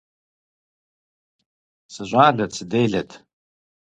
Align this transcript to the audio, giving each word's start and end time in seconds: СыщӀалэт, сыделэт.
СыщӀалэт, 1.93 2.51
сыделэт. 2.57 3.09